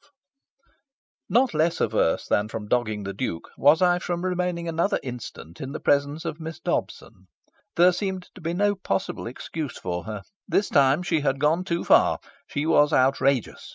[0.00, 0.06] XII
[1.28, 5.72] Not less averse than from dogging the Duke was I from remaining another instant in
[5.72, 7.26] the presence of Miss Dobson.
[7.74, 10.22] There seemed to be no possible excuse for her.
[10.46, 12.20] This time she had gone too far.
[12.46, 13.74] She was outrageous.